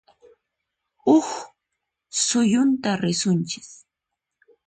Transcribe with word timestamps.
Huq 1.07 1.27
suyutan 2.23 2.97
risunchis 3.03 3.69